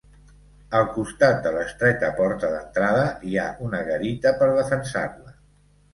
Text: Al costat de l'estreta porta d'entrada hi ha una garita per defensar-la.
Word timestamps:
Al 0.79 0.85
costat 0.93 1.43
de 1.47 1.51
l'estreta 1.57 2.09
porta 2.21 2.51
d'entrada 2.55 3.03
hi 3.33 3.37
ha 3.43 3.47
una 3.69 3.83
garita 3.91 4.37
per 4.41 4.53
defensar-la. 4.57 5.37